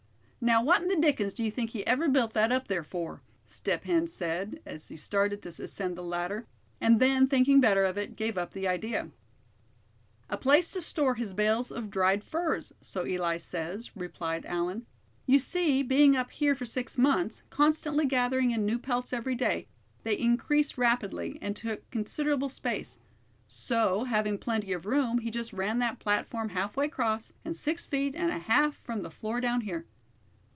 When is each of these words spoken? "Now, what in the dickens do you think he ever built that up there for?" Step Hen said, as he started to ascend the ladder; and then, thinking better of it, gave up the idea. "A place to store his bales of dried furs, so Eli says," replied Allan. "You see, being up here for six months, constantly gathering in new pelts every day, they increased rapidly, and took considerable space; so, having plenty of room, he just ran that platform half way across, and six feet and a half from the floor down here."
"Now, 0.43 0.63
what 0.63 0.81
in 0.81 0.87
the 0.87 0.95
dickens 0.95 1.35
do 1.35 1.43
you 1.43 1.51
think 1.51 1.69
he 1.69 1.85
ever 1.85 2.09
built 2.09 2.33
that 2.33 2.51
up 2.51 2.67
there 2.67 2.81
for?" 2.81 3.21
Step 3.45 3.83
Hen 3.83 4.07
said, 4.07 4.59
as 4.65 4.87
he 4.89 4.97
started 4.97 5.43
to 5.43 5.49
ascend 5.49 5.95
the 5.95 6.01
ladder; 6.01 6.47
and 6.81 6.99
then, 6.99 7.27
thinking 7.27 7.61
better 7.61 7.85
of 7.85 7.95
it, 7.95 8.15
gave 8.15 8.39
up 8.39 8.51
the 8.51 8.67
idea. 8.67 9.11
"A 10.31 10.37
place 10.39 10.71
to 10.71 10.81
store 10.81 11.13
his 11.13 11.35
bales 11.35 11.71
of 11.71 11.91
dried 11.91 12.23
furs, 12.23 12.73
so 12.81 13.05
Eli 13.05 13.37
says," 13.37 13.95
replied 13.95 14.47
Allan. 14.47 14.87
"You 15.27 15.37
see, 15.37 15.83
being 15.83 16.15
up 16.17 16.31
here 16.31 16.55
for 16.55 16.65
six 16.65 16.97
months, 16.97 17.43
constantly 17.51 18.07
gathering 18.07 18.49
in 18.49 18.65
new 18.65 18.79
pelts 18.79 19.13
every 19.13 19.35
day, 19.35 19.67
they 20.01 20.17
increased 20.17 20.75
rapidly, 20.75 21.37
and 21.39 21.55
took 21.55 21.87
considerable 21.91 22.49
space; 22.49 22.97
so, 23.47 24.05
having 24.05 24.39
plenty 24.39 24.73
of 24.73 24.87
room, 24.87 25.19
he 25.19 25.29
just 25.29 25.53
ran 25.53 25.77
that 25.77 25.99
platform 25.99 26.49
half 26.49 26.75
way 26.75 26.85
across, 26.85 27.31
and 27.45 27.55
six 27.55 27.85
feet 27.85 28.15
and 28.15 28.31
a 28.31 28.39
half 28.39 28.75
from 28.75 29.03
the 29.03 29.11
floor 29.11 29.39
down 29.39 29.61
here." 29.61 29.85